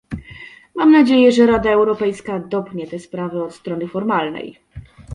[0.75, 4.59] Mam nadzieję, że Rada Europejska dopnie tę sprawę od strony formalnej